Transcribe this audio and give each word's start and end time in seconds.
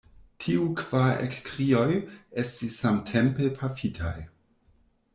Tiuj 0.45 0.69
kvar 0.79 1.21
ekkrioj 1.25 1.85
estis 2.45 2.81
samtempe 2.87 3.55
pafitaj. 3.63 4.19